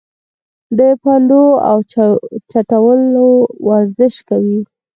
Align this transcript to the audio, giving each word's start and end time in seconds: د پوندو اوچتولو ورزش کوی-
د 0.77 0.79
پوندو 1.01 1.41
اوچتولو 1.71 3.27
ورزش 3.69 4.15
کوی- 4.29 4.57